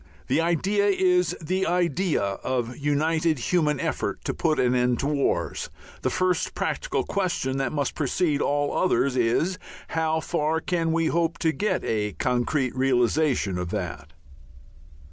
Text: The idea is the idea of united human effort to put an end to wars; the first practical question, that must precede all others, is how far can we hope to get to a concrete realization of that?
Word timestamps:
The 0.29 0.41
idea 0.41 0.87
is 0.87 1.37
the 1.39 1.67
idea 1.67 2.23
of 2.23 2.75
united 2.75 3.37
human 3.37 3.79
effort 3.79 4.25
to 4.25 4.33
put 4.33 4.59
an 4.59 4.73
end 4.73 4.97
to 5.01 5.05
wars; 5.05 5.69
the 6.01 6.09
first 6.09 6.55
practical 6.55 7.03
question, 7.03 7.57
that 7.57 7.71
must 7.71 7.93
precede 7.93 8.41
all 8.41 8.75
others, 8.75 9.15
is 9.15 9.59
how 9.89 10.19
far 10.19 10.59
can 10.59 10.91
we 10.91 11.05
hope 11.05 11.37
to 11.37 11.51
get 11.51 11.83
to 11.83 11.87
a 11.87 12.13
concrete 12.13 12.75
realization 12.75 13.59
of 13.59 13.69
that? 13.69 14.11